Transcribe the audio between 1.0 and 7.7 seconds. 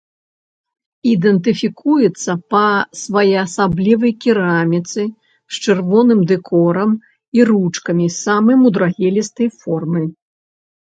Ідэнтыфікуецца па своеасаблівай кераміцы з чырвоным дэкорам і